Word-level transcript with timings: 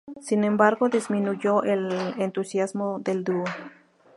Sin 0.19 0.43
embargo, 0.45 0.89
disminuyó 0.89 1.61
el 1.61 1.91
entusiasmo 2.17 2.97
del 3.01 3.23
dúo. 3.23 3.43